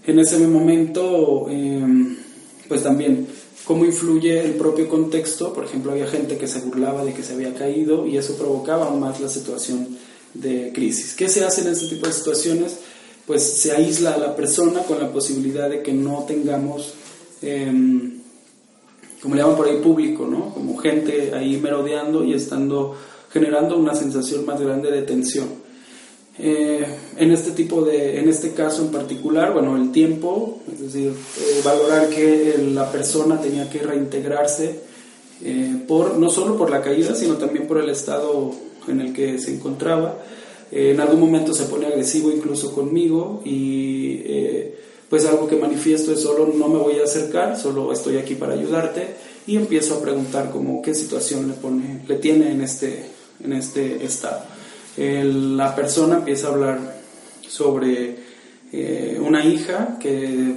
En 0.07 0.19
ese 0.19 0.39
momento, 0.39 1.47
em, 1.51 2.17
pues 2.69 2.83
también, 2.83 3.27
cómo 3.65 3.85
influye 3.85 4.41
el 4.41 4.55
propio 4.55 4.89
contexto, 4.89 5.53
por 5.53 5.65
ejemplo, 5.65 5.93
había 5.93 6.07
gente 6.07 6.39
que 6.39 6.49
se 6.49 6.61
burlaba 6.61 7.05
de 7.05 7.13
que 7.13 7.23
se 7.23 7.35
había 7.35 7.55
caído 7.55 8.07
y 8.07 8.17
eso 8.17 8.37
provocaba 8.37 8.87
aún 8.87 9.01
más 9.01 9.21
la 9.21 9.29
situación 9.29 9.99
de 10.33 10.73
crisis. 10.75 11.15
¿Qué 11.15 11.29
se 11.29 11.45
hace 11.45 11.63
en 11.63 11.69
este 11.69 11.89
tipo 11.89 12.07
de 12.07 12.13
situaciones? 12.13 12.79
Pues 13.27 13.43
se 13.43 13.73
aísla 13.73 14.15
a 14.15 14.19
la 14.19 14.37
persona 14.37 14.83
con 14.85 14.99
la 14.99 15.13
posibilidad 15.13 15.69
de 15.69 15.83
que 15.83 15.93
no 15.93 16.25
tengamos... 16.27 16.95
Em, 17.43 18.18
como 19.23 19.35
le 19.35 19.43
llaman 19.43 19.57
por 19.57 19.69
ahí, 19.69 19.79
público, 19.79 20.27
¿no? 20.27 20.55
Como 20.55 20.77
gente 20.77 21.33
ahí 21.35 21.59
merodeando 21.59 22.25
y 22.25 22.35
estando 22.35 22.95
generando 23.31 23.77
una 23.77 23.95
sensación 23.95 24.47
más 24.47 24.61
grande 24.61 24.91
de 24.91 25.03
tensión. 25.03 25.49
Eh, 26.41 26.87
en 27.17 27.33
este 27.33 27.51
tipo 27.51 27.83
de, 27.83 28.21
en 28.21 28.29
este 28.29 28.53
caso 28.53 28.83
en 28.83 28.93
particular, 28.93 29.53
bueno, 29.53 29.77
el 29.77 29.91
tiempo, 29.91 30.61
es 30.73 30.81
decir, 30.81 31.09
eh, 31.11 31.61
valorar 31.65 32.09
que 32.09 32.57
la 32.73 32.91
persona 32.93 33.41
tenía 33.41 33.69
que 33.69 33.81
reintegrarse 33.81 34.81
eh, 35.43 35.83
por, 35.89 36.17
no 36.17 36.31
solo 36.31 36.57
por 36.57 36.71
la 36.71 36.81
caída, 36.81 37.15
sino 37.17 37.35
también 37.35 37.67
por 37.67 37.79
el 37.79 37.91
estado 37.91 38.53
en 38.87 39.01
el 39.01 39.13
que 39.13 39.39
se 39.39 39.53
encontraba. 39.55 40.23
en 40.71 41.01
algún 41.01 41.21
momento 41.21 41.53
se 41.55 41.65
pone 41.65 41.87
agresivo 41.87 42.31
incluso 42.31 42.73
conmigo 42.73 43.43
y 43.45 44.23
pues 45.09 45.25
algo 45.27 45.49
que 45.49 45.57
manifiesto 45.57 46.13
es 46.13 46.21
solo 46.21 46.53
no 46.55 46.69
me 46.69 46.79
voy 46.79 46.99
a 46.99 47.05
acercar, 47.05 47.59
solo 47.59 47.93
estoy 47.93 48.19
aquí 48.19 48.35
para 48.35 48.55
ayudarte 48.55 49.17
y 49.47 49.57
empiezo 49.57 49.95
a 49.95 50.03
preguntar 50.03 50.51
como 50.51 50.83
qué 50.83 50.95
situación 50.95 51.49
le 51.49 51.55
pone, 51.55 52.03
le 52.07 52.17
tiene 52.17 52.53
en 52.53 52.61
este, 52.61 53.07
en 53.43 53.53
este 53.55 54.05
estado. 54.05 54.43
la 54.97 55.75
persona 55.75 56.17
empieza 56.17 56.49
a 56.49 56.53
hablar 56.53 56.99
sobre 57.49 58.17
eh, 58.71 59.19
una 59.25 59.43
hija 59.45 59.97
que 59.99 60.11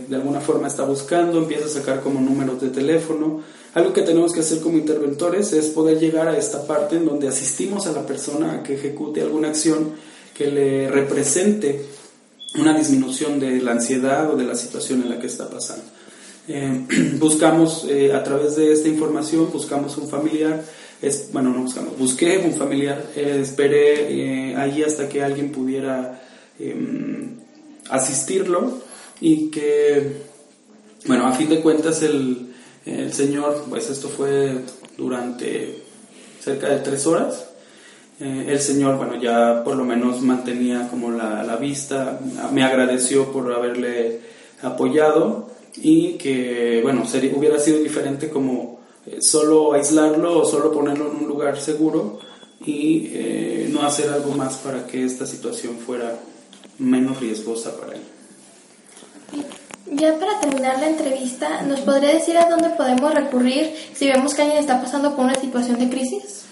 de 0.08 0.16
alguna 0.16 0.42
forma 0.42 0.68
está 0.68 0.84
buscando, 0.84 1.38
empieza 1.38 1.66
a 1.66 1.70
sacar 1.70 2.02
como 2.02 2.20
números 2.20 2.62
de 2.62 2.70
teléfono. 2.70 3.42
Algo 3.74 3.94
que 3.94 4.02
tenemos 4.02 4.34
que 4.34 4.42
hacer 4.42 4.60
como 4.60 4.78
interventores 4.78 5.54
es 5.54 5.68
poder 5.68 5.98
llegar 5.98 6.28
a 6.28 6.38
esta 6.38 6.68
parte 6.68 6.98
en 6.98 7.06
donde 7.06 7.30
asistimos 7.30 7.88
a 7.88 7.94
la 7.94 8.06
persona 8.06 8.56
a 8.56 8.64
que 8.64 8.76
ejecute 8.76 9.22
alguna 9.22 9.48
acción 9.48 9.94
que 10.34 10.48
le 10.48 10.90
represente 10.90 11.86
una 12.56 12.78
disminución 12.78 13.40
de 13.40 13.62
la 13.62 13.72
ansiedad 13.72 14.30
o 14.32 14.36
de 14.36 14.46
la 14.46 14.56
situación 14.56 15.02
en 15.04 15.10
la 15.10 15.20
que 15.20 15.28
está 15.28 15.50
pasando. 15.50 15.84
Eh, 16.48 16.86
buscamos 17.20 17.86
eh, 17.90 18.14
a 18.14 18.24
través 18.24 18.56
de 18.56 18.74
esta 18.74 18.88
información, 18.88 19.50
buscamos 19.52 19.98
un 19.98 20.10
familiar, 20.10 20.64
bueno, 21.32 21.50
no 21.50 21.64
buscamos, 21.64 21.98
busqué 21.98 22.38
un 22.38 22.54
familiar, 22.54 23.04
eh, 23.16 23.40
esperé 23.42 24.56
allí 24.56 24.84
hasta 24.84 25.10
que 25.10 25.24
alguien 25.24 25.52
pudiera 25.52 26.22
em, 26.60 27.38
asistirlo 27.90 28.80
y 29.20 29.50
que, 29.50 30.18
bueno, 31.08 31.26
a 31.26 31.34
fin 31.34 31.50
de 31.50 31.62
cuentas 31.62 32.04
el, 32.04 32.54
el 32.86 33.14
Señor, 33.14 33.66
pues 33.70 33.90
esto 33.90 34.10
fue 34.10 34.60
durante 34.98 35.84
cerca 36.40 36.70
de 36.70 36.80
tres 36.80 37.08
horas, 37.08 37.51
el 38.22 38.60
Señor, 38.60 38.98
bueno, 38.98 39.16
ya 39.16 39.64
por 39.64 39.76
lo 39.76 39.84
menos 39.84 40.22
mantenía 40.22 40.88
como 40.90 41.10
la, 41.12 41.44
la, 41.44 41.56
vista, 41.56 42.20
me 42.54 42.64
agradeció 42.64 43.32
por 43.32 43.52
haberle 43.52 44.22
apoyado 44.62 45.50
y 45.78 46.14
que, 46.14 46.82
bueno, 46.84 47.06
sería, 47.06 47.36
hubiera 47.36 47.58
sido 47.60 47.80
diferente 47.80 48.30
como 48.30 48.80
eh, 49.06 49.18
solo 49.22 49.74
aislarlo 49.74 50.40
o 50.40 50.46
solo 50.46 50.72
ponerlo 50.72 51.10
en 51.12 51.24
un 51.24 51.28
lugar 51.28 51.60
seguro 51.60 52.20
y 52.64 53.10
eh, 53.14 53.70
no 53.72 53.82
hacer 53.84 54.10
algo 54.10 54.34
más 54.34 54.58
para 54.58 54.86
que 54.86 55.04
esta 55.04 55.26
situación 55.26 55.78
fuera 55.78 56.20
menos 56.78 57.20
riesgosa 57.20 57.76
para 57.78 57.96
él. 57.96 58.02
Ya 59.94 60.18
para 60.20 60.40
terminar 60.40 60.80
la 60.80 60.90
entrevista, 60.90 61.64
¿nos 61.64 61.80
podría 61.82 62.14
decir 62.14 62.38
a 62.38 62.50
dónde 62.50 62.70
podemos 62.70 63.14
recurrir 63.14 63.74
si 63.94 64.08
vemos 64.08 64.34
que 64.34 64.44
alguien 64.44 64.60
está 64.60 64.80
pasando 64.80 65.16
por 65.16 65.26
una 65.26 65.36
situación 65.36 65.80
de 65.80 65.90
crisis? 65.90 66.46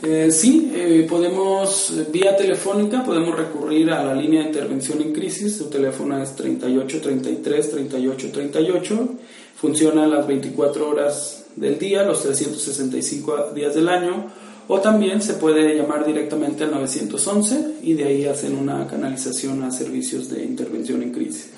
Eh, 0.00 0.30
sí, 0.30 0.72
eh, 0.74 1.06
podemos, 1.08 1.92
vía 2.10 2.34
telefónica, 2.34 3.04
podemos 3.04 3.36
recurrir 3.36 3.90
a 3.90 4.02
la 4.02 4.14
línea 4.14 4.40
de 4.40 4.46
intervención 4.48 5.02
en 5.02 5.12
crisis. 5.12 5.58
Su 5.58 5.68
teléfono 5.68 6.20
es 6.22 6.34
3833 6.34 7.70
3838. 7.70 9.08
Funciona 9.56 10.06
las 10.06 10.26
24 10.26 10.88
horas 10.88 11.44
del 11.56 11.78
día, 11.78 12.04
los 12.04 12.22
365 12.22 13.50
días 13.54 13.74
del 13.74 13.88
año. 13.88 14.30
O 14.68 14.80
también 14.80 15.20
se 15.20 15.34
puede 15.34 15.76
llamar 15.76 16.06
directamente 16.06 16.64
al 16.64 16.70
911 16.70 17.78
y 17.82 17.94
de 17.94 18.04
ahí 18.04 18.24
hacen 18.24 18.56
una 18.56 18.86
canalización 18.86 19.62
a 19.62 19.70
servicios 19.70 20.30
de 20.30 20.42
intervención 20.44 21.02
en 21.02 21.12
crisis. 21.12 21.50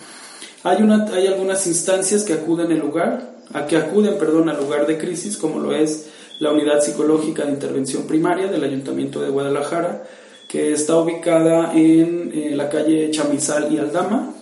Hay, 0.64 0.83
una, 0.83 1.05
hay 1.12 1.26
algunas 1.29 1.67
instancias 1.67 2.25
que 2.25 2.33
acuden 2.33 2.73
el 2.73 2.81
lugar, 2.81 3.37
a 3.53 3.67
que 3.67 3.76
acuden, 3.76 4.19
perdón, 4.19 4.49
al 4.49 4.57
lugar 4.57 4.87
de 4.87 4.99
crisis, 4.99 5.37
como 5.37 5.61
lo 5.61 5.75
es 5.75 6.07
la 6.45 6.53
Unidad 6.53 6.83
Psicológica 6.83 7.47
de 7.47 7.53
Intervención 7.53 8.07
Primaria 8.07 8.49
del 8.49 8.63
Ayuntamiento 8.63 9.21
de 9.23 9.31
Guadalajara, 9.31 10.05
que 10.47 10.73
está 10.75 10.99
ubicada 10.99 11.73
en 11.75 12.31
eh, 12.35 12.53
la 12.55 12.69
calle 12.69 13.11
Chamizal 13.11 13.73
y 13.73 13.79
Aldama. 13.79 14.35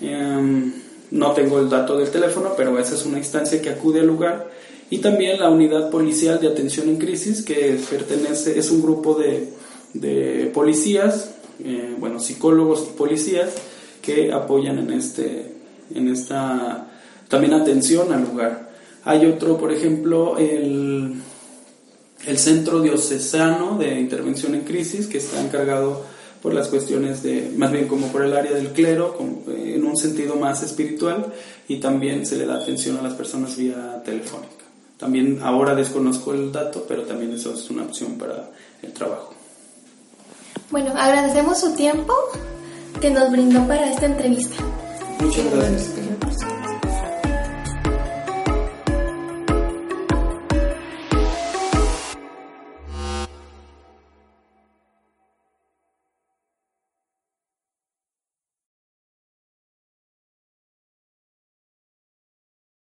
Em, 0.00 0.72
no 1.10 1.32
tengo 1.32 1.60
el 1.60 1.68
dato 1.68 1.98
del 1.98 2.10
teléfono, 2.10 2.54
pero 2.56 2.78
esa 2.78 2.94
es 2.94 3.04
una 3.04 3.18
instancia 3.18 3.60
que 3.60 3.68
acude 3.68 4.00
al 4.00 4.06
lugar. 4.06 4.50
Y 4.88 4.98
también 4.98 5.38
la 5.38 5.50
Unidad 5.50 5.90
Policial 5.90 6.40
de 6.40 6.48
Atención 6.48 6.88
en 6.88 6.96
Crisis, 6.96 7.44
que 7.44 7.78
pertenece, 7.90 8.58
es 8.58 8.70
un 8.70 8.80
grupo 8.80 9.14
de, 9.14 9.50
de 9.92 10.50
policías, 10.54 11.34
eh, 11.62 11.94
bueno, 11.98 12.18
psicólogos 12.18 12.80
policías 12.96 13.50
que 14.00 14.32
apoyan 14.32 14.78
en, 14.78 14.92
este, 14.92 15.52
en 15.94 16.08
esta 16.08 16.88
también 17.28 17.52
atención 17.52 18.10
al 18.12 18.22
lugar. 18.22 18.70
Hay 19.04 19.24
otro, 19.26 19.56
por 19.56 19.70
ejemplo, 19.72 20.36
el, 20.38 21.14
el 22.26 22.38
Centro 22.38 22.80
Diocesano 22.80 23.78
de 23.78 23.98
Intervención 24.00 24.54
en 24.54 24.62
Crisis, 24.62 25.06
que 25.06 25.18
está 25.18 25.40
encargado 25.40 26.04
por 26.42 26.52
las 26.54 26.68
cuestiones 26.68 27.22
de, 27.22 27.52
más 27.56 27.72
bien 27.72 27.88
como 27.88 28.08
por 28.08 28.24
el 28.24 28.36
área 28.36 28.52
del 28.52 28.68
clero, 28.72 29.16
en 29.48 29.84
un 29.84 29.96
sentido 29.96 30.36
más 30.36 30.62
espiritual, 30.62 31.32
y 31.68 31.76
también 31.76 32.26
se 32.26 32.36
le 32.36 32.46
da 32.46 32.56
atención 32.56 32.96
a 32.98 33.02
las 33.02 33.14
personas 33.14 33.56
vía 33.56 34.02
telefónica. 34.04 34.64
También 34.98 35.40
ahora 35.42 35.74
desconozco 35.74 36.32
el 36.32 36.52
dato, 36.52 36.84
pero 36.88 37.02
también 37.02 37.32
eso 37.32 37.52
es 37.52 37.68
una 37.70 37.82
opción 37.82 38.12
para 38.18 38.50
el 38.82 38.92
trabajo. 38.92 39.34
Bueno, 40.70 40.92
agradecemos 40.96 41.60
su 41.60 41.74
tiempo 41.74 42.14
que 43.00 43.10
nos 43.10 43.30
brindó 43.30 43.66
para 43.66 43.90
esta 43.90 44.06
entrevista. 44.06 44.56
Muchas 45.20 45.44
gracias. 45.52 46.55